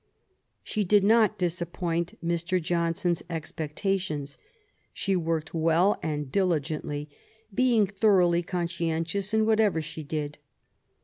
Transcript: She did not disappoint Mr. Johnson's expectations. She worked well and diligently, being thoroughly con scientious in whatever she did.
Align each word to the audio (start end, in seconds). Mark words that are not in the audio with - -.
She 0.63 0.83
did 0.83 1.03
not 1.03 1.37
disappoint 1.37 2.17
Mr. 2.25 2.59
Johnson's 2.59 3.21
expectations. 3.29 4.39
She 4.93 5.15
worked 5.15 5.53
well 5.53 5.99
and 6.01 6.31
diligently, 6.31 7.07
being 7.53 7.85
thoroughly 7.85 8.41
con 8.41 8.67
scientious 8.67 9.31
in 9.31 9.45
whatever 9.45 9.79
she 9.79 10.01
did. 10.01 10.39